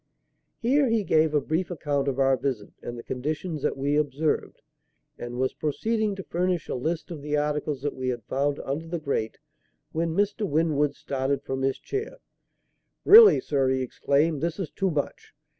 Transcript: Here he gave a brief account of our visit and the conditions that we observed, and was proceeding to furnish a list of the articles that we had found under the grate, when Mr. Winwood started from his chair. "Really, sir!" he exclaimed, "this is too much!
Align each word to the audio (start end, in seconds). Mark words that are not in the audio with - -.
Here 0.57 0.89
he 0.89 1.03
gave 1.03 1.35
a 1.35 1.39
brief 1.39 1.69
account 1.69 2.07
of 2.07 2.17
our 2.17 2.35
visit 2.35 2.71
and 2.81 2.97
the 2.97 3.03
conditions 3.03 3.61
that 3.61 3.77
we 3.77 3.95
observed, 3.97 4.63
and 5.19 5.37
was 5.37 5.53
proceeding 5.53 6.15
to 6.15 6.23
furnish 6.23 6.67
a 6.67 6.73
list 6.73 7.11
of 7.11 7.21
the 7.21 7.37
articles 7.37 7.83
that 7.83 7.93
we 7.93 8.09
had 8.09 8.23
found 8.23 8.59
under 8.61 8.87
the 8.87 8.97
grate, 8.97 9.37
when 9.91 10.15
Mr. 10.15 10.41
Winwood 10.49 10.95
started 10.95 11.43
from 11.43 11.61
his 11.61 11.77
chair. 11.77 12.17
"Really, 13.05 13.39
sir!" 13.39 13.69
he 13.69 13.83
exclaimed, 13.83 14.41
"this 14.41 14.59
is 14.59 14.71
too 14.71 14.89
much! 14.89 15.33